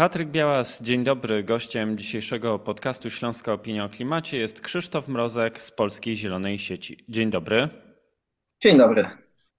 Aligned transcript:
Patryk 0.00 0.28
Białas, 0.28 0.82
dzień 0.82 1.04
dobry. 1.04 1.44
Gościem 1.44 1.98
dzisiejszego 1.98 2.58
podcastu 2.58 3.10
Śląska 3.10 3.52
Opinia 3.52 3.84
o 3.84 3.88
Klimacie 3.88 4.38
jest 4.38 4.60
Krzysztof 4.60 5.08
Mrozek 5.08 5.62
z 5.62 5.70
Polskiej 5.70 6.16
Zielonej 6.16 6.58
Sieci. 6.58 7.04
Dzień 7.08 7.30
dobry. 7.30 7.68
Dzień 8.62 8.78
dobry. 8.78 9.04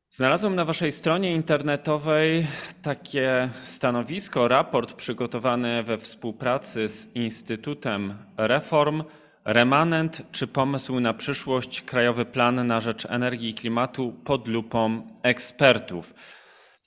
Znalazłem 0.10 0.56
na 0.56 0.66
Waszej 0.66 0.92
stronie 0.92 1.32
internetowej 1.36 2.48
takie 2.82 3.50
stanowisko, 3.64 4.48
raport 4.48 4.94
przygotowany 4.94 5.84
we 5.84 5.98
współpracy 5.98 6.88
z 6.88 7.16
Instytutem 7.16 8.18
Reform. 8.38 9.04
Remanent 9.46 10.22
czy 10.32 10.48
pomysł 10.48 11.00
na 11.00 11.14
przyszłość 11.14 11.82
Krajowy 11.82 12.26
Plan 12.26 12.68
na 12.68 12.82
Rzecz 12.82 13.06
Energii 13.06 13.50
i 13.50 13.56
Klimatu 13.56 14.14
pod 14.26 14.48
lupą 14.48 15.08
ekspertów. 15.24 16.14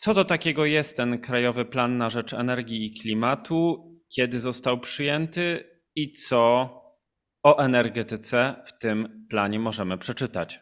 Co 0.05 0.15
to 0.15 0.25
takiego 0.25 0.65
jest 0.65 0.97
ten 0.97 1.21
Krajowy 1.21 1.65
Plan 1.65 1.99
na 1.99 2.11
Rzecz 2.11 2.33
Energii 2.33 2.87
i 2.87 3.01
Klimatu? 3.01 3.91
Kiedy 4.17 4.41
został 4.41 4.81
przyjęty 4.81 5.65
i 5.95 6.13
co 6.13 6.71
o 7.43 7.59
energetyce 7.59 8.55
w 8.67 8.79
tym 8.79 9.27
planie 9.31 9.59
możemy 9.59 9.99
przeczytać? 9.99 10.61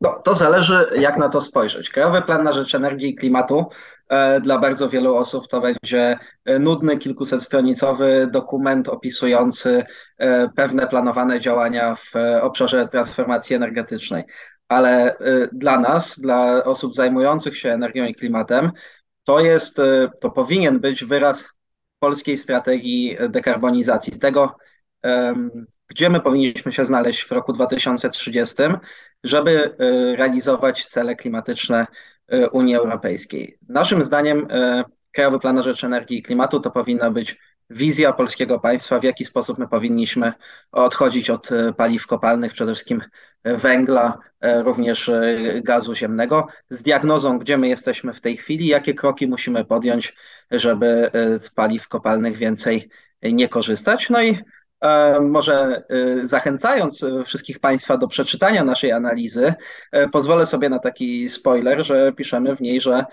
No, 0.00 0.20
to 0.24 0.34
zależy, 0.34 0.86
jak 0.96 1.16
na 1.16 1.28
to 1.28 1.40
spojrzeć. 1.40 1.90
Krajowy 1.90 2.22
Plan 2.22 2.44
na 2.44 2.52
Rzecz 2.52 2.74
Energii 2.74 3.10
i 3.10 3.14
Klimatu 3.14 3.66
e, 4.08 4.40
dla 4.40 4.58
bardzo 4.58 4.88
wielu 4.88 5.16
osób 5.16 5.48
to 5.48 5.60
będzie 5.60 6.18
e, 6.44 6.58
nudny, 6.58 6.98
kilkusetstronicowy 6.98 8.28
dokument 8.32 8.88
opisujący 8.88 9.84
e, 10.18 10.48
pewne 10.48 10.86
planowane 10.86 11.40
działania 11.40 11.94
w 11.94 12.12
obszarze 12.42 12.88
transformacji 12.88 13.56
energetycznej. 13.56 14.24
Ale 14.72 15.16
dla 15.52 15.80
nas, 15.80 16.18
dla 16.20 16.64
osób 16.64 16.94
zajmujących 16.94 17.56
się 17.56 17.70
energią 17.70 18.04
i 18.04 18.14
klimatem, 18.14 18.70
to 19.24 19.40
jest, 19.40 19.76
to 20.20 20.30
powinien 20.30 20.80
być 20.80 21.04
wyraz 21.04 21.48
polskiej 21.98 22.36
strategii 22.36 23.16
dekarbonizacji, 23.28 24.18
tego, 24.18 24.56
gdzie 25.88 26.10
my 26.10 26.20
powinniśmy 26.20 26.72
się 26.72 26.84
znaleźć 26.84 27.22
w 27.22 27.32
roku 27.32 27.52
2030, 27.52 28.62
żeby 29.24 29.76
e, 29.78 30.16
realizować 30.16 30.86
cele 30.86 31.16
klimatyczne 31.16 31.86
Unii 32.52 32.74
Europejskiej. 32.74 33.58
Naszym 33.68 34.04
zdaniem 34.04 34.48
Krajowy 35.12 35.38
Plan 35.38 35.56
na 35.56 35.62
Rzecz 35.62 35.84
Energii 35.84 36.18
i 36.18 36.22
Klimatu 36.22 36.60
to 36.60 36.70
powinna 36.70 37.10
być 37.10 37.36
wizja 37.72 38.12
polskiego 38.12 38.60
państwa, 38.60 38.98
w 38.98 39.04
jaki 39.04 39.24
sposób 39.24 39.58
my 39.58 39.68
powinniśmy 39.68 40.32
odchodzić 40.72 41.30
od 41.30 41.48
paliw 41.76 42.06
kopalnych, 42.06 42.52
przede 42.52 42.72
wszystkim 42.74 43.02
węgla, 43.44 44.18
również 44.64 45.10
gazu 45.62 45.94
ziemnego, 45.94 46.46
z 46.70 46.82
diagnozą, 46.82 47.38
gdzie 47.38 47.58
my 47.58 47.68
jesteśmy 47.68 48.12
w 48.12 48.20
tej 48.20 48.36
chwili, 48.36 48.66
jakie 48.66 48.94
kroki 48.94 49.26
musimy 49.26 49.64
podjąć, 49.64 50.16
żeby 50.50 51.10
z 51.38 51.50
paliw 51.50 51.88
kopalnych 51.88 52.36
więcej 52.36 52.90
nie 53.22 53.48
korzystać. 53.48 54.10
No 54.10 54.22
i 54.22 54.38
E, 54.82 55.20
może 55.20 55.82
e, 55.88 56.24
zachęcając 56.24 57.02
e, 57.02 57.24
wszystkich 57.24 57.58
Państwa 57.58 57.96
do 57.96 58.08
przeczytania 58.08 58.64
naszej 58.64 58.92
analizy, 58.92 59.54
pozwolę 60.12 60.46
sobie 60.46 60.68
na 60.68 60.78
taki 60.78 61.28
spoiler, 61.28 61.84
że 61.84 62.12
piszemy 62.12 62.56
w 62.56 62.60
niej, 62.60 62.80
że 62.80 63.04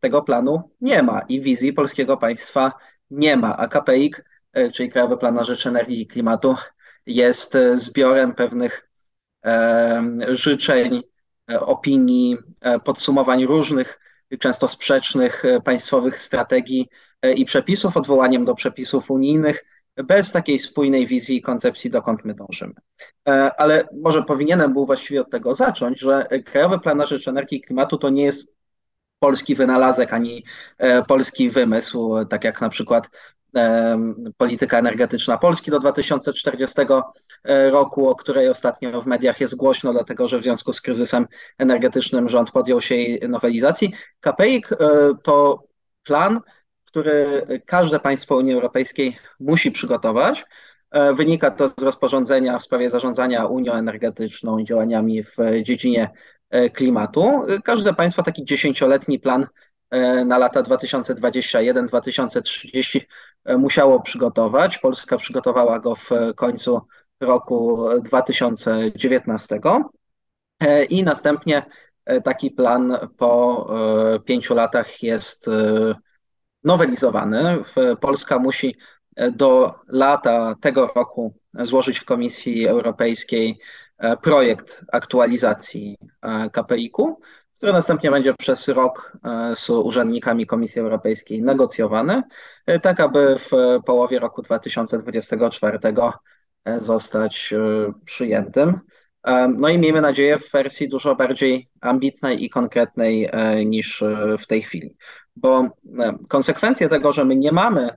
tego 0.00 0.22
planu 0.22 0.70
nie 0.80 1.02
ma 1.02 1.20
i 1.28 1.40
wizji 1.40 1.72
polskiego 1.72 2.16
państwa 2.16 2.72
nie 3.10 3.36
ma, 3.36 3.56
a 3.56 3.68
KPIK, 3.68 4.24
czyli 4.72 4.90
Krajowy 4.90 5.16
Plan 5.16 5.34
na 5.34 5.44
Rzecz 5.44 5.66
Energii 5.66 6.00
i 6.00 6.06
Klimatu, 6.06 6.56
jest 7.06 7.56
zbiorem 7.74 8.34
pewnych 8.34 8.90
życzeń, 10.28 11.02
opinii, 11.60 12.36
podsumowań 12.84 13.46
różnych, 13.46 14.00
często 14.38 14.68
sprzecznych 14.68 15.42
państwowych 15.64 16.18
strategii 16.18 16.88
i 17.36 17.44
przepisów, 17.44 17.96
odwołaniem 17.96 18.44
do 18.44 18.54
przepisów 18.54 19.10
unijnych, 19.10 19.64
bez 19.96 20.32
takiej 20.32 20.58
spójnej 20.58 21.06
wizji 21.06 21.36
i 21.36 21.42
koncepcji, 21.42 21.90
dokąd 21.90 22.24
my 22.24 22.34
dążymy. 22.34 22.74
E, 23.28 23.32
ale 23.60 23.88
może 24.00 24.22
powinienem 24.22 24.72
był 24.72 24.86
właściwie 24.86 25.20
od 25.20 25.30
tego 25.30 25.54
zacząć, 25.54 26.00
że 26.00 26.26
Krajowy 26.44 26.78
Plan 26.78 26.98
na 26.98 27.06
Rzecz 27.06 27.28
Energii 27.28 27.58
i 27.58 27.60
Klimatu 27.60 27.98
to 27.98 28.10
nie 28.10 28.24
jest 28.24 28.54
polski 29.20 29.54
wynalazek 29.54 30.12
ani 30.12 30.44
e, 30.78 31.02
polski 31.02 31.50
wymysł, 31.50 32.24
tak 32.30 32.44
jak 32.44 32.60
na 32.60 32.68
przykład 32.68 33.10
e, 33.56 33.98
polityka 34.36 34.78
energetyczna 34.78 35.38
Polski 35.38 35.70
do 35.70 35.78
2040 35.78 36.80
roku, 37.70 38.08
o 38.08 38.14
której 38.14 38.48
ostatnio 38.48 39.02
w 39.02 39.06
mediach 39.06 39.40
jest 39.40 39.56
głośno, 39.56 39.92
dlatego 39.92 40.28
że 40.28 40.38
w 40.38 40.42
związku 40.42 40.72
z 40.72 40.80
kryzysem 40.80 41.26
energetycznym 41.58 42.28
rząd 42.28 42.50
podjął 42.50 42.80
się 42.80 42.94
jej 42.94 43.20
nowelizacji. 43.28 43.92
KPIK 44.20 44.68
to 45.22 45.64
plan, 46.02 46.40
który 46.84 47.42
każde 47.66 48.00
państwo 48.00 48.36
Unii 48.36 48.54
Europejskiej 48.54 49.16
musi 49.40 49.72
przygotować. 49.72 50.44
E, 50.90 51.14
wynika 51.14 51.50
to 51.50 51.68
z 51.68 51.82
rozporządzenia 51.82 52.58
w 52.58 52.62
sprawie 52.62 52.90
zarządzania 52.90 53.46
Unią 53.46 53.72
Energetyczną 53.72 54.58
i 54.58 54.64
działaniami 54.64 55.22
w 55.22 55.36
dziedzinie 55.62 56.02
e, 56.02 56.10
klimatu. 56.74 57.46
Każde 57.64 57.94
państwo 57.94 58.22
taki 58.22 58.44
dziesięcioletni 58.44 59.18
plan 59.18 59.46
e, 59.90 60.24
na 60.24 60.38
lata 60.38 60.62
2021-2030 60.62 63.00
musiało 63.58 64.00
przygotować. 64.00 64.78
Polska 64.78 65.16
przygotowała 65.16 65.78
go 65.78 65.94
w 65.94 66.10
końcu 66.36 66.80
roku 67.20 67.88
2019 68.04 69.60
i 70.90 71.04
następnie 71.04 71.62
taki 72.24 72.50
plan 72.50 72.96
po 73.16 73.66
pięciu 74.24 74.54
latach 74.54 75.02
jest 75.02 75.48
nowelizowany. 76.64 77.58
Polska 78.00 78.38
musi 78.38 78.76
e, 79.16 79.30
do 79.30 79.74
lata 79.88 80.54
tego 80.60 80.92
roku 80.96 81.34
złożyć 81.54 81.98
w 81.98 82.04
Komisji 82.04 82.66
Europejskiej 82.66 83.50
e, 83.50 83.56
projekt 84.22 84.84
aktualizacji 84.92 85.98
e, 86.22 86.50
KPIK-u, 86.50 87.20
który 87.56 87.72
następnie 87.72 88.10
będzie 88.10 88.34
przez 88.34 88.68
rok 88.68 89.12
z 89.54 89.70
urzędnikami 89.70 90.46
Komisji 90.46 90.80
Europejskiej 90.80 91.42
negocjowany, 91.42 92.22
tak 92.82 93.00
aby 93.00 93.36
w 93.38 93.50
połowie 93.86 94.18
roku 94.18 94.42
2024 94.42 95.78
zostać 96.78 97.54
przyjętym. 98.04 98.80
No 99.58 99.68
i 99.68 99.78
miejmy 99.78 100.00
nadzieję 100.00 100.38
w 100.38 100.50
wersji 100.50 100.88
dużo 100.88 101.16
bardziej 101.16 101.68
ambitnej 101.80 102.44
i 102.44 102.50
konkretnej 102.50 103.30
niż 103.66 104.04
w 104.38 104.46
tej 104.46 104.62
chwili 104.62 104.96
bo 105.40 105.60
e, 105.98 106.18
konsekwencje 106.28 106.88
tego, 106.88 107.12
że 107.12 107.24
my 107.24 107.36
nie 107.36 107.52
mamy 107.52 107.90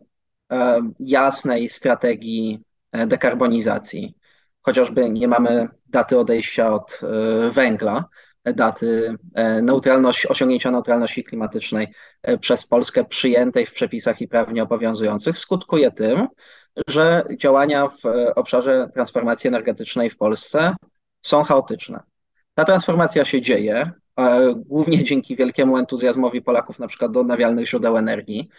e, 0.52 0.82
jasnej 1.00 1.70
strategii 1.70 2.60
e, 2.92 3.08
dekarbonizacji, 3.08 4.16
chociażby 4.64 5.10
nie 5.10 5.28
mamy 5.28 5.68
daty 5.86 6.20
odejścia 6.20 6.74
od 6.74 7.02
węgla, 7.50 8.06
daty 8.46 9.16
neutralności, 9.62 10.28
osiągnięcia 10.28 10.72
neutralności 10.72 11.24
klimatycznej 11.24 11.88
przez 12.40 12.68
Polskę 12.68 13.06
przyjętej 13.06 13.66
w 13.66 13.74
przepisach 13.74 14.22
i 14.22 14.28
prawnie 14.28 14.64
obowiązujących, 14.64 15.38
skutkuje 15.38 15.92
tym, 15.92 16.28
że 16.88 17.24
działania 17.38 17.88
w 17.88 18.02
obszarze 18.36 18.90
transformacji 18.94 19.48
energetycznej 19.48 20.10
w 20.10 20.18
Polsce 20.18 20.76
są 21.22 21.44
chaotyczne. 21.44 22.00
Ta 22.54 22.66
transformacja 22.66 23.26
się 23.26 23.42
dzieje, 23.42 23.92
głównie 24.56 25.04
dzięki 25.04 25.36
wielkiemu 25.36 25.78
entuzjazmowi 25.78 26.42
Polaków 26.42 26.80
na 26.80 26.88
przykład 26.88 27.12
do 27.12 27.20
odnawialnych 27.20 27.68
źródeł 27.68 27.98
energii. 27.98 28.50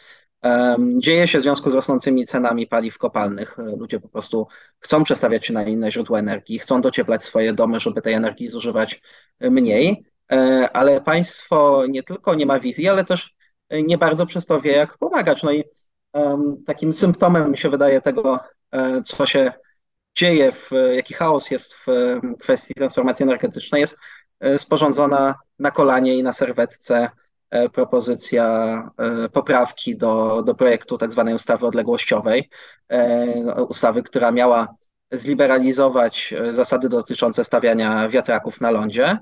Dzieje 0.99 1.29
się 1.29 1.39
w 1.39 1.43
związku 1.43 1.71
z 1.71 1.75
rosnącymi 1.75 2.27
cenami 2.27 2.67
paliw 2.67 2.99
kopalnych. 2.99 3.57
Ludzie 3.59 4.01
po 4.01 4.09
prostu 4.09 4.47
chcą 4.79 5.05
przestawiać 5.05 5.47
się 5.47 5.53
na 5.53 5.63
inne 5.63 5.93
źródła 5.93 6.19
energii, 6.19 6.59
chcą 6.59 6.81
docieplać 6.81 7.25
swoje 7.25 7.53
domy, 7.53 7.81
żeby 7.81 8.03
tej 8.03 8.15
energii 8.15 8.49
zużywać 8.49 9.03
mniej, 9.41 10.05
e, 10.33 10.69
ale 10.73 11.01
państwo 11.01 11.85
nie 11.89 12.03
tylko 12.03 12.35
nie 12.35 12.47
ma 12.47 12.61
wizji, 12.61 12.89
ale 12.89 13.05
też 13.05 13.35
nie 13.71 13.99
bardzo 13.99 14.27
przez 14.27 14.47
to 14.47 14.61
wie, 14.61 14.73
jak 14.73 14.99
pomagać. 14.99 15.43
No 15.43 15.53
i 15.53 15.65
takim 16.67 16.93
symptomem 16.93 17.51
mi 17.51 17.59
się 17.59 17.71
wydaje 17.71 18.01
tego, 18.01 18.41
e, 18.73 19.03
co 19.03 19.27
się 19.27 19.53
dzieje, 20.17 20.53
w, 20.53 20.71
jaki 20.95 21.15
chaos 21.15 21.51
jest 21.51 21.75
w 21.75 21.87
kwestii 22.41 22.75
transformacji 22.75 23.23
energetycznej, 23.23 23.81
jest 23.81 23.99
E, 24.45 24.59
sporządzona 24.59 25.35
na 25.59 25.71
kolanie 25.71 26.19
i 26.19 26.23
na 26.23 26.33
serwetce 26.33 26.97
e, 26.97 27.11
propozycja 27.73 28.47
e, 28.99 29.29
poprawki 29.29 29.97
do, 29.97 30.43
do 30.43 30.55
projektu 30.55 30.99
tak 30.99 31.13
zwanej 31.13 31.35
ustawy 31.35 31.67
odległościowej, 31.67 32.49
ustawy, 33.69 34.03
która 34.03 34.31
miała 34.31 34.75
zliberalizować 35.13 36.35
zasady 36.51 36.89
dotyczące 36.89 37.45
stawiania 37.45 38.09
wiatraków 38.09 38.61
na 38.61 38.71
lądzie, 38.71 39.19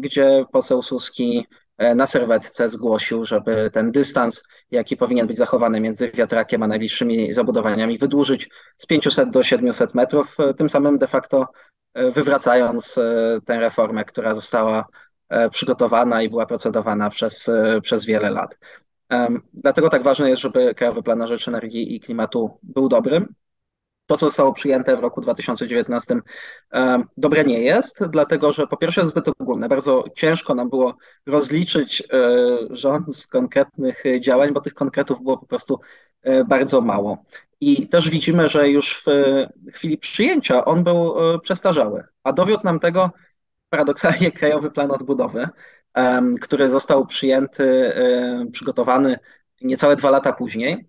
gdzie 0.00 0.44
poseł 0.52 0.82
Suski 0.82 1.46
na 1.78 2.06
serwetce 2.06 2.68
zgłosił, 2.68 3.24
żeby 3.24 3.70
ten 3.72 3.92
dystans, 3.92 4.42
jaki 4.70 4.96
powinien 4.96 5.26
być 5.26 5.38
zachowany 5.38 5.80
między 5.80 6.10
wiatrakiem 6.10 6.62
a 6.62 6.66
najbliższymi 6.66 7.32
zabudowaniami, 7.32 7.98
wydłużyć 7.98 8.48
z 8.78 8.86
500 8.86 9.30
do 9.30 9.42
700 9.42 9.94
metrów, 9.94 10.36
tym 10.56 10.70
samym 10.70 10.98
de 10.98 11.06
facto 11.06 11.46
wywracając 11.94 12.98
e, 12.98 13.38
tę 13.44 13.60
reformę, 13.60 14.04
która 14.04 14.34
została 14.34 14.80
e, 14.80 14.84
przygotowana 15.50 16.22
i 16.22 16.30
była 16.30 16.46
procedowana 16.46 17.10
przez, 17.10 17.48
e, 17.48 17.80
przez 17.80 18.04
wiele 18.04 18.30
lat. 18.30 18.58
Dlatego 19.54 19.90
tak 19.90 20.02
ważne 20.02 20.30
jest, 20.30 20.42
żeby 20.42 20.74
Krajowy 20.74 21.02
Plan 21.02 21.18
na 21.18 21.26
Rzecz 21.26 21.48
Energii 21.48 21.96
i 21.96 22.00
Klimatu 22.00 22.58
był 22.62 22.88
dobrym. 22.88 23.34
To, 24.06 24.16
co 24.16 24.26
zostało 24.26 24.52
przyjęte 24.52 24.96
w 24.96 25.00
roku 25.00 25.20
2019, 25.20 26.20
dobre 27.16 27.44
nie 27.44 27.60
jest, 27.60 28.04
dlatego 28.06 28.52
że 28.52 28.66
po 28.66 28.76
pierwsze 28.76 29.00
jest 29.00 29.10
zbyt 29.10 29.28
ogólne. 29.28 29.68
Bardzo 29.68 30.04
ciężko 30.16 30.54
nam 30.54 30.70
było 30.70 30.96
rozliczyć 31.26 32.00
e, 32.00 32.06
rząd 32.70 33.16
z 33.16 33.26
konkretnych 33.26 34.04
działań, 34.20 34.52
bo 34.52 34.60
tych 34.60 34.74
konkretów 34.74 35.22
było 35.22 35.38
po 35.38 35.46
prostu 35.46 35.80
e, 36.22 36.44
bardzo 36.44 36.80
mało. 36.80 37.24
I 37.60 37.88
też 37.88 38.10
widzimy, 38.10 38.48
że 38.48 38.68
już 38.68 39.04
w 39.06 39.10
chwili 39.72 39.98
przyjęcia 39.98 40.64
on 40.64 40.84
był 40.84 41.34
e, 41.34 41.38
przestarzały, 41.38 42.04
a 42.24 42.32
dowiódł 42.32 42.64
nam 42.64 42.80
tego 42.80 43.10
paradoksalnie 43.72 44.32
Krajowy 44.38 44.70
Plan 44.70 44.90
Odbudowy, 44.90 45.48
który 46.40 46.68
został 46.68 47.06
przyjęty, 47.06 47.92
przygotowany 48.52 49.18
niecałe 49.62 49.96
dwa 49.96 50.10
lata 50.10 50.32
później 50.32 50.88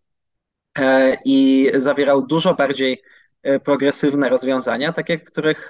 e, 0.80 1.18
i 1.26 1.70
zawierał 1.76 2.28
dużo 2.28 2.54
bardziej 2.54 3.02
e, 3.44 3.60
progresywne 3.60 4.30
rozwiązania, 4.30 4.94
takie, 4.94 5.20
których 5.20 5.70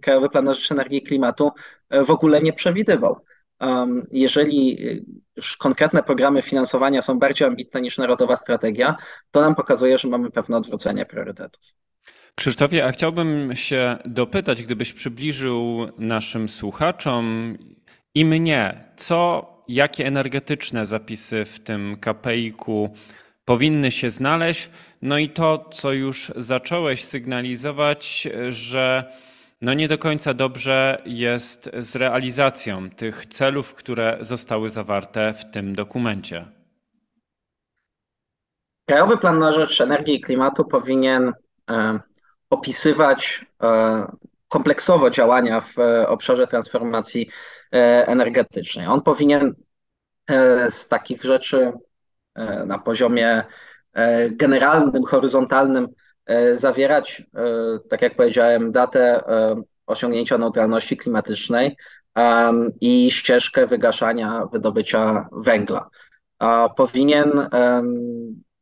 Krajowy 0.00 0.28
Plan 0.28 0.44
na 0.44 0.54
Rzecz 0.54 0.72
Energii 0.72 0.98
i 0.98 1.02
Klimatu 1.02 1.50
e, 1.90 2.04
w 2.04 2.10
ogóle 2.10 2.42
nie 2.42 2.52
przewidywał. 2.52 3.20
Jeżeli 4.12 4.78
już 5.36 5.56
konkretne 5.56 6.02
programy 6.02 6.42
finansowania 6.42 7.02
są 7.02 7.18
bardziej 7.18 7.48
ambitne 7.48 7.80
niż 7.80 7.98
Narodowa 7.98 8.36
Strategia, 8.36 8.96
to 9.30 9.40
nam 9.40 9.54
pokazuje, 9.54 9.98
że 9.98 10.08
mamy 10.08 10.30
pewne 10.30 10.56
odwrócenie 10.56 11.06
priorytetów. 11.06 11.62
Krzysztofie, 12.38 12.86
a 12.86 12.92
chciałbym 12.92 13.56
się 13.56 13.96
dopytać, 14.04 14.62
gdybyś 14.62 14.92
przybliżył 14.92 15.88
naszym 15.98 16.48
słuchaczom 16.48 17.56
i 18.14 18.24
mnie, 18.24 18.84
co, 18.96 19.46
jakie 19.68 20.06
energetyczne 20.06 20.86
zapisy 20.86 21.44
w 21.44 21.60
tym 21.60 21.96
KPI-ku 22.00 22.94
powinny 23.44 23.90
się 23.90 24.10
znaleźć, 24.10 24.70
no 25.02 25.18
i 25.18 25.30
to, 25.30 25.68
co 25.72 25.92
już 25.92 26.32
zacząłeś 26.36 27.04
sygnalizować, 27.04 28.28
że 28.48 29.12
no 29.60 29.74
nie 29.74 29.88
do 29.88 29.98
końca 29.98 30.34
dobrze 30.34 31.02
jest 31.06 31.70
z 31.78 31.96
realizacją 31.96 32.90
tych 32.90 33.26
celów, 33.26 33.74
które 33.74 34.18
zostały 34.20 34.70
zawarte 34.70 35.32
w 35.32 35.50
tym 35.50 35.74
dokumencie. 35.74 36.46
Krajowy 38.88 39.18
Plan 39.18 39.38
na 39.38 39.52
Rzecz 39.52 39.80
Energii 39.80 40.14
i 40.14 40.20
Klimatu 40.20 40.64
powinien 40.64 41.32
e, 41.70 42.00
opisywać 42.50 43.46
e, 43.62 44.06
kompleksowo 44.48 45.10
działania 45.10 45.60
w 45.60 45.78
e, 45.78 46.08
obszarze 46.08 46.46
transformacji 46.46 47.30
e, 47.72 48.06
energetycznej. 48.06 48.86
On 48.86 49.02
powinien 49.02 49.54
z 50.68 50.88
takich 50.88 51.24
rzeczy 51.24 51.72
na 52.66 52.78
poziomie 52.78 53.44
generalnym, 54.30 55.04
horyzontalnym 55.04 55.88
zawierać, 56.52 57.22
tak 57.90 58.02
jak 58.02 58.16
powiedziałem, 58.16 58.72
datę 58.72 59.22
osiągnięcia 59.86 60.38
neutralności 60.38 60.96
klimatycznej 60.96 61.76
i 62.80 63.10
ścieżkę 63.10 63.66
wygaszania 63.66 64.46
wydobycia 64.52 65.28
węgla. 65.32 65.88
Powinien 66.76 67.30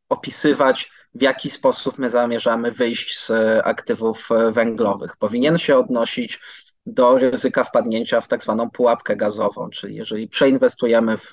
opisywać 0.09 0.91
w 1.15 1.21
jaki 1.21 1.49
sposób 1.49 1.97
my 1.97 2.09
zamierzamy 2.09 2.71
wyjść 2.71 3.19
z 3.19 3.31
aktywów 3.63 4.29
węglowych. 4.51 5.17
Powinien 5.17 5.57
się 5.57 5.77
odnosić 5.77 6.41
do 6.85 7.17
ryzyka 7.17 7.63
wpadnięcia 7.63 8.21
w 8.21 8.27
tak 8.27 8.43
zwaną 8.43 8.69
pułapkę 8.69 9.15
gazową, 9.15 9.69
czyli 9.69 9.95
jeżeli 9.95 10.27
przeinwestujemy 10.27 11.17
w 11.17 11.31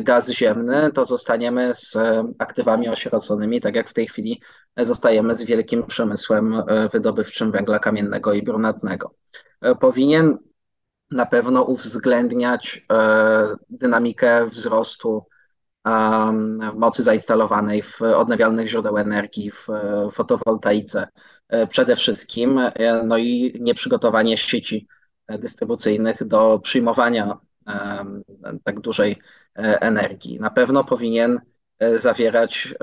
gaz 0.00 0.30
ziemny, 0.30 0.90
to 0.94 1.04
zostaniemy 1.04 1.74
z 1.74 1.96
aktywami 2.38 2.88
osieroconymi, 2.88 3.60
tak 3.60 3.74
jak 3.74 3.90
w 3.90 3.94
tej 3.94 4.06
chwili 4.06 4.40
zostajemy 4.76 5.34
z 5.34 5.44
wielkim 5.44 5.86
przemysłem 5.86 6.62
wydobywczym 6.92 7.52
węgla 7.52 7.78
kamiennego 7.78 8.32
i 8.32 8.42
brunatnego. 8.42 9.14
Powinien 9.80 10.38
na 11.10 11.26
pewno 11.26 11.62
uwzględniać 11.62 12.86
e, 12.92 13.56
dynamikę 13.70 14.46
wzrostu 14.46 15.26
mocy 16.74 17.02
zainstalowanej 17.02 17.82
w 17.82 18.02
odnawialnych 18.02 18.68
źródeł 18.68 18.98
energii, 18.98 19.50
w 19.50 19.66
fotowoltaice 20.12 21.08
e, 21.48 21.66
przede 21.66 21.96
wszystkim, 21.96 22.58
e, 22.58 23.02
no 23.04 23.16
i 23.16 23.56
nieprzygotowanie 23.60 24.36
sieci 24.36 24.86
dystrybucyjnych 25.28 26.24
do 26.24 26.58
przyjmowania 26.62 27.38
tak 28.64 28.80
dużej 28.80 29.16
e, 29.58 29.80
energii. 29.80 30.40
Na 30.40 30.50
pewno 30.50 30.84
powinien 30.84 31.40
zawierać 31.96 32.74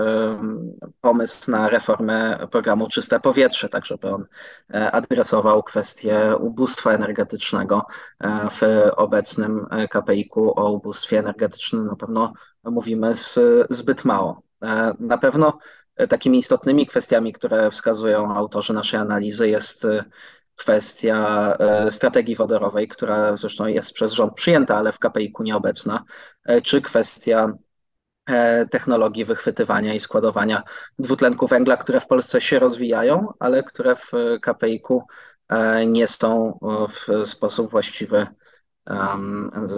pomysł 1.01 1.51
na 1.51 1.69
reformę 1.69 2.47
programu 2.51 2.87
Czyste 2.87 3.19
Powietrze, 3.19 3.69
tak 3.69 3.85
żeby 3.85 4.09
on 4.09 4.25
adresował 4.69 5.63
kwestię 5.63 6.35
ubóstwa 6.39 6.91
energetycznego 6.91 7.81
w 8.51 8.61
obecnym 8.95 9.65
KPI-ku 9.89 10.59
o 10.59 10.71
ubóstwie 10.71 11.19
energetycznym. 11.19 11.85
Na 11.85 11.95
pewno 11.95 12.33
mówimy 12.63 13.15
z, 13.15 13.39
zbyt 13.69 14.05
mało. 14.05 14.41
E, 14.63 14.93
na 14.99 15.17
pewno 15.17 15.59
takimi 16.09 16.37
istotnymi 16.37 16.85
kwestiami, 16.85 17.33
które 17.33 17.71
wskazują 17.71 18.35
autorzy 18.35 18.73
naszej 18.73 18.99
analizy, 18.99 19.49
jest 19.49 19.85
e, 19.85 20.03
kwestia 20.55 21.55
e, 21.59 21.91
strategii 21.91 22.35
wodorowej, 22.35 22.87
która 22.87 23.37
zresztą 23.37 23.65
jest 23.65 23.93
przez 23.93 24.11
rząd 24.11 24.33
przyjęta, 24.33 24.77
ale 24.77 24.91
w 24.91 24.99
KPI-ku 24.99 25.43
nieobecna, 25.43 26.03
czy 26.63 26.81
kwestia 26.81 27.53
technologii 28.71 29.25
wychwytywania 29.25 29.93
i 29.93 29.99
składowania 29.99 30.63
dwutlenku 30.99 31.47
węgla, 31.47 31.77
które 31.77 31.99
w 31.99 32.07
Polsce 32.07 32.41
się 32.41 32.59
rozwijają, 32.59 33.33
ale 33.39 33.63
które 33.63 33.95
w 33.95 34.11
KPI-ku 34.41 35.07
nie 35.87 36.07
są 36.07 36.59
w 36.89 37.27
sposób 37.27 37.71
właściwy 37.71 38.27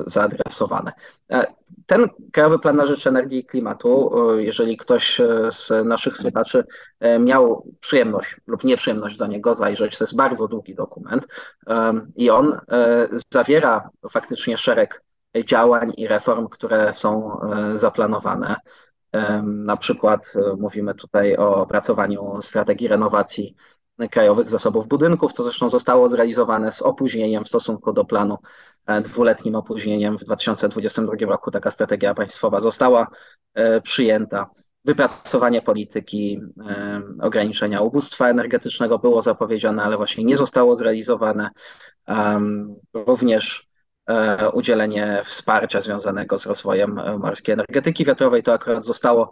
zaadresowane. 0.05 0.91
E, 1.31 1.45
ten 1.85 2.07
Krajowy 2.31 2.59
Plan 2.59 2.75
na 2.75 2.85
Rzecz 2.85 3.07
Energii 3.07 3.39
i 3.39 3.45
Klimatu, 3.45 4.11
jeżeli 4.37 4.77
ktoś 4.77 5.19
e, 5.19 5.51
z 5.51 5.71
naszych 5.85 6.17
słuchaczy 6.17 6.63
e, 6.99 7.19
miał 7.19 7.67
przyjemność 7.79 8.35
lub 8.47 8.63
nieprzyjemność 8.63 9.17
do 9.17 9.27
niego 9.27 9.55
zajrzeć, 9.55 9.97
to 9.97 10.03
jest 10.03 10.15
bardzo 10.15 10.47
długi 10.47 10.75
dokument 10.75 11.27
i 12.15 12.29
on 12.29 12.59
zawiera 13.33 13.89
faktycznie 14.11 14.57
szereg 14.57 15.03
działań 15.45 15.93
i 15.97 16.07
reform, 16.07 16.47
które 16.47 16.93
są 16.93 17.39
zaplanowane. 17.73 18.55
Na 19.43 19.77
przykład 19.77 20.33
mówimy 20.57 20.95
tutaj 20.95 21.37
o 21.37 21.55
opracowaniu 21.55 22.41
strategii 22.41 22.87
renowacji 22.87 23.55
krajowych 24.11 24.49
zasobów 24.49 24.87
budynków, 24.87 25.33
co 25.33 25.43
zresztą 25.43 25.69
zostało 25.69 26.09
zrealizowane 26.09 26.71
z 26.71 26.81
opóźnieniem 26.81 27.43
w 27.43 27.47
stosunku 27.47 27.93
do 27.93 28.05
planu, 28.05 28.37
e, 28.85 29.01
dwuletnim 29.01 29.55
opóźnieniem. 29.55 30.17
W 30.17 30.23
2022 30.23 31.25
roku 31.25 31.51
taka 31.51 31.71
strategia 31.71 32.13
państwowa 32.13 32.61
została 32.61 33.07
e, 33.53 33.81
przyjęta. 33.81 34.49
Wypracowanie 34.85 35.61
polityki 35.61 36.41
e, 36.67 37.01
ograniczenia 37.21 37.81
ubóstwa 37.81 38.29
energetycznego 38.29 38.99
było 38.99 39.21
zapowiedziane, 39.21 39.83
ale 39.83 39.97
właśnie 39.97 40.23
nie 40.23 40.37
zostało 40.37 40.75
zrealizowane. 40.75 41.49
Również 42.93 43.69
udzielenie 44.53 45.21
wsparcia 45.23 45.81
związanego 45.81 46.37
z 46.37 46.45
rozwojem 46.45 46.99
morskiej 47.19 47.53
energetyki 47.53 48.05
wiatrowej. 48.05 48.43
To 48.43 48.53
akurat 48.53 48.85
zostało 48.85 49.31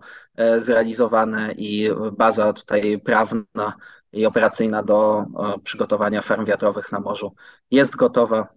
zrealizowane 0.58 1.51
i 1.58 1.89
baza 2.17 2.53
tutaj 2.53 3.01
prawna 3.05 3.74
i 4.13 4.25
operacyjna 4.25 4.84
do 4.84 5.20
e, 5.20 5.60
przygotowania 5.63 6.22
farm 6.22 6.46
wiatrowych 6.46 6.91
na 6.91 7.00
morzu 7.00 7.34
jest 7.72 7.96
gotowa. 7.96 8.48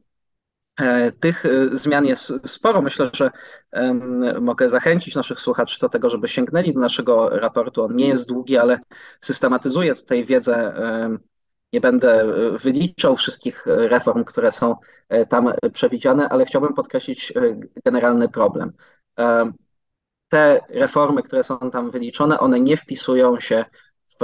E, 0.80 1.12
tych 1.12 1.46
e, 1.46 1.76
zmian 1.76 2.06
jest 2.06 2.32
sporo. 2.44 2.82
Myślę, 2.82 3.10
że 3.12 3.30
mogę 4.40 4.68
zachęcić 4.68 5.14
naszych 5.14 5.40
słuchaczy 5.40 5.80
do 5.80 5.88
tego, 5.88 6.10
żeby 6.10 6.28
sięgnęli 6.28 6.74
do 6.74 6.80
naszego 6.80 7.28
raportu. 7.28 7.82
On 7.82 7.96
nie 7.96 8.08
jest 8.08 8.28
długi, 8.28 8.56
ale 8.56 8.78
systematyzuje 9.20 9.94
tutaj 9.94 10.24
wiedzę. 10.24 10.74
Nie 11.72 11.80
będę 11.80 12.24
wyliczał 12.58 13.16
wszystkich 13.16 13.66
reform, 13.66 14.24
które 14.24 14.52
są 14.52 14.76
tam 15.28 15.52
przewidziane, 15.72 16.28
ale 16.28 16.44
chciałbym 16.44 16.74
podkreślić 16.74 17.32
generalny 17.84 18.28
problem. 18.28 18.72
Te 20.28 20.60
reformy, 20.68 21.22
które 21.22 21.42
są 21.42 21.58
tam 21.58 21.90
wyliczone, 21.90 22.38
one 22.38 22.60
nie 22.60 22.76
wpisują 22.76 23.40
się 23.40 23.64
w 24.08 24.18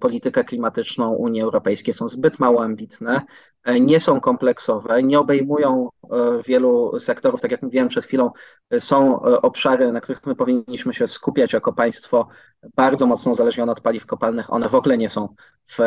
politykę 0.00 0.44
klimatyczną 0.44 1.12
Unii 1.12 1.42
Europejskiej 1.42 1.94
są 1.94 2.08
zbyt 2.08 2.38
mało 2.38 2.62
ambitne, 2.64 3.22
nie 3.80 4.00
są 4.00 4.20
kompleksowe, 4.20 5.02
nie 5.02 5.18
obejmują 5.18 5.88
e, 5.88 6.08
wielu 6.46 7.00
sektorów. 7.00 7.40
Tak 7.40 7.50
jak 7.50 7.62
mówiłem 7.62 7.88
przed 7.88 8.04
chwilą, 8.04 8.30
są 8.78 9.24
e, 9.24 9.42
obszary, 9.42 9.92
na 9.92 10.00
których 10.00 10.26
my 10.26 10.34
powinniśmy 10.34 10.94
się 10.94 11.08
skupiać 11.08 11.52
jako 11.52 11.72
państwo 11.72 12.28
bardzo 12.76 13.06
mocno 13.06 13.32
uzależnione 13.32 13.72
od 13.72 13.80
paliw 13.80 14.06
kopalnych. 14.06 14.52
One 14.52 14.68
w 14.68 14.74
ogóle 14.74 14.98
nie 14.98 15.08
są 15.08 15.34
w, 15.66 15.78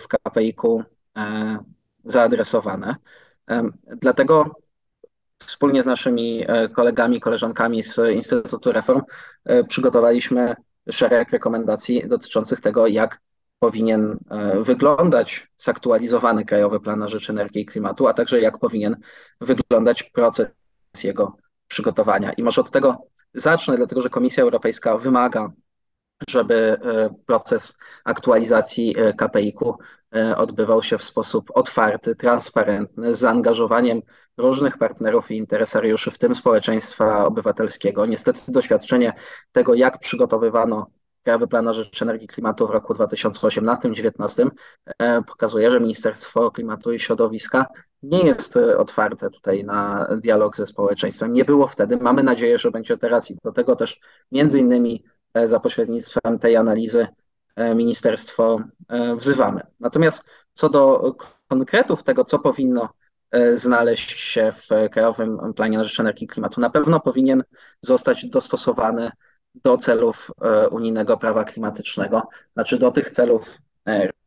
w 0.00 0.08
KPI-ku 0.08 0.82
e, 1.16 1.58
zaadresowane. 2.04 2.96
Dlatego 3.96 4.50
wspólnie 5.38 5.82
z 5.82 5.86
naszymi 5.86 6.46
kolegami, 6.74 7.20
koleżankami 7.20 7.82
z 7.82 7.98
Instytutu 8.12 8.72
Reform 8.72 9.02
przygotowaliśmy 9.68 10.54
szereg 10.90 11.30
rekomendacji 11.30 12.08
dotyczących 12.08 12.60
tego, 12.60 12.86
jak 12.86 13.20
powinien 13.58 14.18
wyglądać 14.60 15.48
zaktualizowany 15.56 16.44
Krajowy 16.44 16.80
Plan 16.80 16.98
na 16.98 17.08
Rzecz 17.08 17.30
Energii 17.30 17.62
i 17.62 17.66
Klimatu, 17.66 18.06
a 18.06 18.14
także 18.14 18.40
jak 18.40 18.58
powinien 18.58 18.96
wyglądać 19.40 20.02
proces 20.02 20.48
jego 21.04 21.36
przygotowania. 21.68 22.32
I 22.32 22.42
może 22.42 22.60
od 22.60 22.70
tego 22.70 23.06
zacznę, 23.34 23.76
dlatego 23.76 24.02
że 24.02 24.10
Komisja 24.10 24.42
Europejska 24.42 24.98
wymaga, 24.98 25.52
żeby 26.28 26.54
e, 26.54 27.10
proces 27.26 27.78
aktualizacji 28.04 28.94
e, 28.98 29.12
KPI-ku 29.14 29.78
e, 30.14 30.36
odbywał 30.36 30.82
się 30.82 30.98
w 30.98 31.04
sposób 31.04 31.50
otwarty, 31.54 32.16
transparentny, 32.16 33.12
z 33.12 33.18
zaangażowaniem 33.18 34.02
różnych 34.36 34.78
partnerów 34.78 35.30
i 35.30 35.36
interesariuszy, 35.36 36.10
w 36.10 36.18
tym 36.18 36.34
społeczeństwa 36.34 37.26
obywatelskiego. 37.26 38.06
Niestety 38.06 38.40
doświadczenie 38.48 39.12
tego, 39.52 39.74
jak 39.74 39.98
przygotowywano 39.98 40.86
Krajowy 41.22 41.48
Plan 41.48 41.64
na 41.64 41.72
Rzecz 41.72 42.02
Energii 42.02 42.24
i 42.24 42.28
Klimatu 42.28 42.66
w 42.66 42.70
roku 42.70 42.94
2018-2019 42.94 44.48
pokazuje, 45.26 45.70
że 45.70 45.80
Ministerstwo 45.80 46.50
Klimatu 46.50 46.92
i 46.92 47.00
Środowiska 47.00 47.66
nie 48.02 48.22
jest 48.22 48.56
otwarte 48.56 49.30
tutaj 49.30 49.64
na 49.64 50.08
dialog 50.22 50.56
ze 50.56 50.66
społeczeństwem. 50.66 51.32
Nie 51.32 51.44
było 51.44 51.66
wtedy. 51.66 51.96
Mamy 51.96 52.22
nadzieję, 52.22 52.58
że 52.58 52.70
będzie 52.70 52.96
teraz 52.96 53.30
i 53.30 53.38
do 53.44 53.52
tego 53.52 53.76
też 53.76 54.00
między 54.32 54.58
innymi 54.58 55.04
za 55.44 55.60
pośrednictwem 55.60 56.38
tej 56.38 56.56
analizy 56.56 57.06
e, 57.56 57.74
ministerstwo 57.74 58.60
e, 58.88 59.16
wzywamy. 59.16 59.60
Natomiast 59.80 60.30
co 60.52 60.68
do 60.68 61.14
konkretów 61.48 62.02
tego, 62.02 62.24
co 62.24 62.38
powinno 62.38 62.88
znaleźć 63.52 64.20
się 64.20 64.52
w 64.52 64.90
Krajowym 64.90 65.54
Planie 65.54 65.78
na 65.78 65.84
Rzecz 65.84 66.00
Energii 66.00 66.24
i 66.24 66.28
Klimatu, 66.28 66.60
na 66.60 66.70
pewno 66.70 67.00
powinien 67.00 67.44
zostać 67.80 68.26
dostosowany 68.26 69.10
do 69.54 69.76
celów 69.76 70.30
unijnego 70.70 71.16
prawa 71.16 71.44
klimatycznego, 71.44 72.22
znaczy 72.54 72.78
do 72.78 72.90
tych 72.90 73.10
celów 73.10 73.58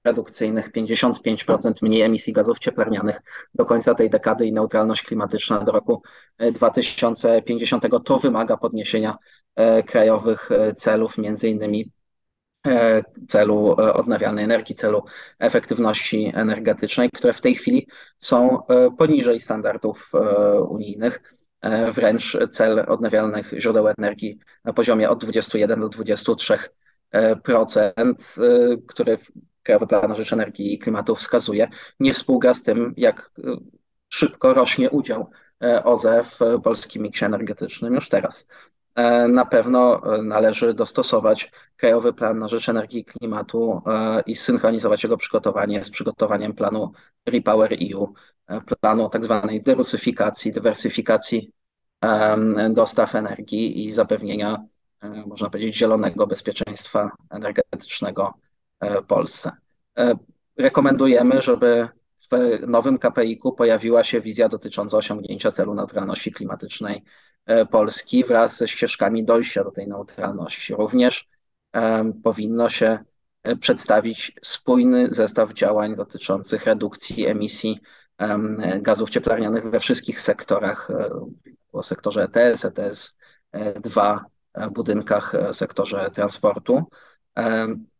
redukcyjnych 0.03 0.71
55% 0.71 1.73
mniej 1.81 2.01
emisji 2.01 2.33
gazów 2.33 2.59
cieplarnianych 2.59 3.21
do 3.55 3.65
końca 3.65 3.95
tej 3.95 4.09
dekady 4.09 4.45
i 4.45 4.53
neutralność 4.53 5.03
klimatyczna 5.03 5.59
do 5.59 5.71
roku 5.71 6.01
2050. 6.53 7.85
E, 7.85 7.89
to 8.05 8.19
wymaga 8.19 8.57
podniesienia 8.57 9.15
e, 9.55 9.83
krajowych 9.83 10.51
e, 10.51 10.73
celów, 10.73 11.17
między 11.17 11.49
innymi 11.49 11.91
celu 13.27 13.75
odnawialnej 13.93 14.43
energii, 14.43 14.75
celu 14.75 15.03
efektywności 15.39 16.31
energetycznej, 16.35 17.09
które 17.09 17.33
w 17.33 17.41
tej 17.41 17.55
chwili 17.55 17.87
są 18.19 18.59
poniżej 18.97 19.39
standardów 19.39 20.11
unijnych. 20.69 21.21
Wręcz 21.91 22.37
cel 22.51 22.85
odnawialnych 22.87 23.53
źródeł 23.57 23.87
energii 23.87 24.39
na 24.63 24.73
poziomie 24.73 25.09
od 25.09 25.25
21 25.25 25.79
do 25.79 25.89
23 25.89 26.57
procent, 27.43 28.35
który 28.87 29.17
Krajowy 29.63 29.87
Plan 29.87 30.09
na 30.09 30.15
Rzecz 30.15 30.33
Energii 30.33 30.73
i 30.73 30.79
Klimatu 30.79 31.15
wskazuje, 31.15 31.67
nie 31.99 32.13
współgra 32.13 32.53
z 32.53 32.63
tym, 32.63 32.93
jak 32.97 33.31
e, 33.37 33.57
szybko 34.09 34.53
rośnie 34.53 34.89
udział 34.89 35.29
e, 35.63 35.83
OZE 35.83 36.23
w 36.23 36.39
polskim 36.63 37.03
miksie 37.03 37.25
energetycznym 37.25 37.93
już 37.93 38.09
teraz. 38.09 38.49
E, 38.95 39.27
na 39.27 39.45
pewno 39.45 40.01
należy 40.23 40.73
dostosować 40.73 41.51
Krajowy 41.75 42.13
Plan 42.13 42.39
na 42.39 42.47
Rzecz 42.47 42.69
Energii 42.69 42.99
i 42.99 43.05
Klimatu 43.05 43.81
i 44.25 44.35
synchronizować 44.35 45.03
jego 45.03 45.17
przygotowanie 45.17 45.83
z 45.83 45.91
przygotowaniem 45.91 46.53
planu 46.53 46.91
Repower 47.25 47.73
EU, 47.93 48.13
planu 48.81 49.09
tak 49.09 49.25
zwanej 49.25 49.63
dywersyfikacji, 49.63 51.51
dostaw 52.69 53.15
energii 53.15 53.85
i 53.85 53.91
zapewnienia, 53.91 54.57
można 55.25 55.49
powiedzieć, 55.49 55.77
zielonego 55.77 56.27
bezpieczeństwa 56.27 57.11
energetycznego 57.29 58.33
Polsce. 59.07 59.51
E, 59.97 60.13
rekomendujemy, 60.57 61.41
żeby 61.41 61.87
w 62.31 62.67
nowym 62.67 62.97
KPI-ku 62.99 63.53
pojawiła 63.53 64.03
się 64.03 64.21
wizja 64.21 64.49
dotycząca 64.49 64.97
osiągnięcia 64.97 65.51
celu 65.51 65.73
neutralności 65.73 66.31
klimatycznej 66.31 67.03
e, 67.45 67.65
Polski 67.65 68.23
wraz 68.23 68.57
ze 68.57 68.67
ścieżkami 68.67 69.25
dojścia 69.25 69.63
do 69.63 69.71
tej 69.71 69.87
neutralności. 69.87 70.75
Również 70.75 71.29
powinno 72.23 72.69
się 72.69 72.99
przedstawić 73.59 74.39
spójny 74.41 75.07
zestaw 75.11 75.53
działań 75.53 75.95
dotyczących 75.95 76.65
redukcji 76.65 77.27
emisji 77.27 77.79
gazów 78.79 79.09
cieplarnianych 79.09 79.69
we 79.69 79.79
wszystkich 79.79 80.19
sektorach, 80.19 80.91
w 81.73 81.85
sektorze 81.85 82.27
ETS, 82.33 82.65
ETS 82.65 83.17
2, 83.81 84.25
budynkach, 84.71 85.33
sektorze 85.51 86.09
transportu. 86.13 86.85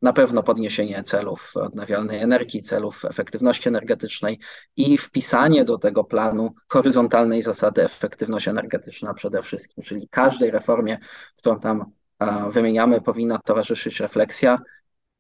Na 0.02 0.14
pewno 0.14 0.44
podniesienie 0.44 1.04
celów 1.04 1.52
odnawialnej 1.58 2.20
energii, 2.20 2.62
celów 2.62 3.06
efektywności 3.06 3.70
energetycznej 3.70 4.40
i 4.76 4.98
wpisanie 4.98 5.66
do 5.66 5.78
tego 5.78 6.04
planu 6.04 6.54
horyzontalnej 6.68 7.42
zasady 7.42 7.84
efektywność 7.84 8.48
energetyczna 8.48 9.14
przede 9.14 9.42
wszystkim, 9.42 9.84
czyli 9.84 10.08
każdej 10.10 10.52
reformie, 10.52 10.98
którą 11.38 11.60
tam 11.60 11.86
wymieniamy, 12.50 13.02
powinna 13.02 13.40
towarzyszyć 13.40 14.00
refleksja, 14.00 14.60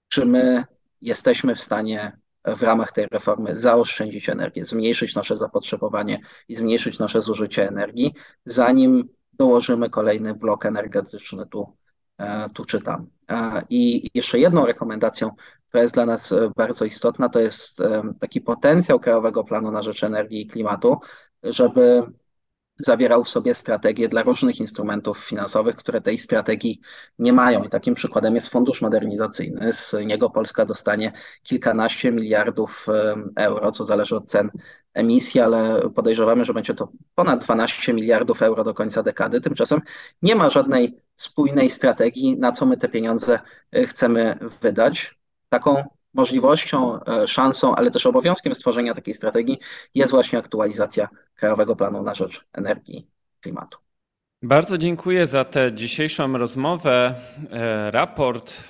czy 0.07 0.25
my 0.25 0.63
jesteśmy 1.01 1.55
w 1.55 1.61
stanie 1.61 2.17
w 2.45 2.61
ramach 2.61 2.91
tej 2.91 3.07
reformy 3.11 3.55
zaoszczędzić 3.55 4.29
energię, 4.29 4.65
zmniejszyć 4.65 5.15
nasze 5.15 5.37
zapotrzebowanie 5.37 6.19
i 6.47 6.55
zmniejszyć 6.55 6.99
nasze 6.99 7.21
zużycie 7.21 7.67
energii, 7.67 8.13
zanim 8.45 9.09
dołożymy 9.33 9.89
kolejny 9.89 10.33
blok 10.33 10.65
energetyczny 10.65 11.45
tu 11.47 11.73
E, 11.73 11.80
tu 12.53 12.65
czytam. 12.65 13.07
E, 13.29 13.63
I 13.69 14.09
jeszcze 14.13 14.39
jedną 14.39 14.65
rekomendacją, 14.65 15.29
która 15.67 15.81
jest 15.81 15.93
dla 15.93 16.05
nas 16.05 16.31
e, 16.31 16.51
bardzo 16.55 16.85
istotna, 16.85 17.29
to 17.29 17.39
jest 17.39 17.79
taki 18.19 18.41
potencjał 18.41 18.99
Krajowego 18.99 19.43
Planu 19.43 19.71
na 19.71 19.81
Rzecz 19.81 20.03
Energii 20.03 20.41
i 20.41 20.47
Klimatu, 20.47 20.97
żeby 21.43 22.03
zawierał 22.79 23.23
w 23.23 23.29
sobie 23.29 23.53
strategię 23.53 24.09
dla 24.09 24.23
różnych 24.23 24.59
instrumentów 24.59 25.17
finansowych, 25.17 25.75
które 25.75 26.01
tej 26.01 26.17
strategii 26.17 26.81
nie 27.19 27.33
mają. 27.33 27.63
I 27.63 27.69
takim 27.69 27.95
przykładem 27.95 28.35
jest 28.35 28.49
Fundusz 28.49 28.81
Modernizacyjny. 28.81 29.73
Z 29.73 29.95
niego 30.05 30.29
Polska 30.29 30.65
dostanie 30.65 31.11
kilkanaście 31.43 32.11
miliardów 32.11 32.87
euro, 33.35 33.71
co 33.71 33.83
zależy 33.83 34.15
od 34.15 34.25
cen 34.25 34.51
emisji, 34.93 35.41
ale 35.41 35.89
podejrzewamy, 35.95 36.45
że 36.45 36.53
będzie 36.53 36.73
to 36.73 36.91
ponad 37.15 37.43
12 37.43 37.93
miliardów 37.93 38.41
euro 38.41 38.63
do 38.63 38.73
końca 38.73 39.03
dekady. 39.03 39.41
Tymczasem 39.41 39.79
nie 40.21 40.35
ma 40.35 40.49
żadnej 40.49 40.97
spójnej 41.21 41.69
strategii, 41.69 42.37
na 42.37 42.51
co 42.51 42.65
my 42.65 42.77
te 42.77 42.89
pieniądze 42.89 43.39
e, 43.71 43.85
chcemy 43.85 44.37
wydać. 44.61 45.15
Taką 45.49 45.83
możliwością, 46.13 47.03
e, 47.03 47.27
szansą, 47.27 47.75
ale 47.75 47.91
też 47.91 48.05
obowiązkiem 48.05 48.55
stworzenia 48.55 48.93
takiej 48.93 49.13
strategii 49.13 49.59
jest 49.95 50.11
właśnie 50.11 50.39
aktualizacja 50.39 51.09
Krajowego 51.35 51.75
Planu 51.75 52.03
na 52.03 52.13
Rzecz 52.13 52.47
Energii 52.53 52.97
i 52.97 53.07
Klimatu. 53.41 53.77
Bardzo 54.43 54.77
dziękuję 54.77 55.25
za 55.25 55.43
tę 55.43 55.73
dzisiejszą 55.73 56.37
rozmowę. 56.37 57.15
E, 57.51 57.91
raport, 57.91 58.63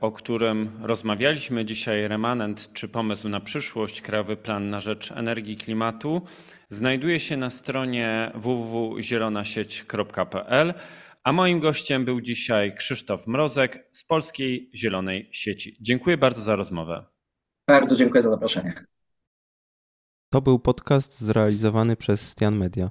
o 0.00 0.12
którym 0.12 0.70
rozmawialiśmy 0.82 1.64
dzisiaj, 1.64 2.08
remanent 2.08 2.72
czy 2.72 2.88
pomysł 2.88 3.28
na 3.28 3.40
przyszłość, 3.40 4.02
Krajowy 4.02 4.36
Plan 4.36 4.70
na 4.70 4.80
Rzecz 4.80 5.12
Energii 5.12 5.54
i 5.54 5.56
Klimatu, 5.56 6.22
znajduje 6.68 7.20
się 7.20 7.36
na 7.36 7.50
stronie 7.50 8.32
www.zielonasieć.pl. 8.34 10.74
A 11.24 11.32
moim 11.32 11.60
gościem 11.60 12.04
był 12.04 12.20
dzisiaj 12.20 12.74
Krzysztof 12.74 13.26
Mrozek 13.26 13.88
z 13.92 14.04
Polskiej 14.04 14.70
Zielonej 14.74 15.28
Sieci. 15.32 15.76
Dziękuję 15.80 16.16
bardzo 16.16 16.42
za 16.42 16.56
rozmowę. 16.56 17.06
Bardzo 17.66 17.96
dziękuję 17.96 18.22
za 18.22 18.30
zaproszenie. 18.30 18.84
To 20.32 20.40
był 20.40 20.58
podcast 20.58 21.20
zrealizowany 21.20 21.96
przez 21.96 22.30
Stian 22.30 22.56
Media. 22.56 22.90